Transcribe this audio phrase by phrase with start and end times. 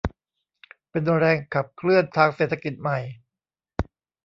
[0.89, 2.99] เป็นแรงขับเคลื่อนทางเศรษฐกิจใหม่